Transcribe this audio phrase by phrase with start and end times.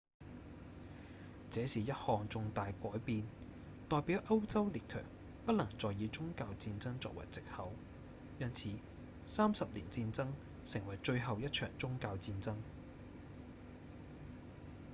[1.51, 3.23] 這是一項重大改變
[3.87, 5.03] 代表歐洲列強
[5.45, 7.71] 不能再以宗教戰爭作為藉口
[8.39, 8.71] 因此
[9.27, 10.27] 三十年戰爭
[10.65, 12.55] 成為最後一場宗教戰爭